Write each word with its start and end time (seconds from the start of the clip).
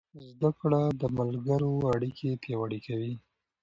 زده 0.35 0.49
کړه 0.59 0.81
د 1.01 1.03
ملګرو 1.17 1.73
اړیکې 1.93 2.29
پیاوړې 2.43 2.79
کوي. 2.87 3.13